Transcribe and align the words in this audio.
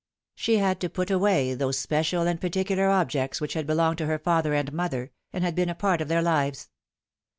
She 0.33 0.57
had 0.57 0.79
to 0.81 0.89
put 0.89 1.11
away 1.11 1.53
those 1.53 1.77
special 1.77 2.23
and 2.23 2.41
particular 2.41 2.89
objects 2.89 3.39
which 3.39 3.53
had 3.53 3.67
belonged 3.67 3.99
to 3.99 4.07
her 4.07 4.17
father 4.17 4.55
and 4.55 4.73
mother, 4.73 5.11
and 5.31 5.43
had 5.43 5.53
been 5.53 5.69
a 5.69 5.75
part 5.75 6.01
of 6.01 6.07
their 6.07 6.23
lives. 6.23 6.71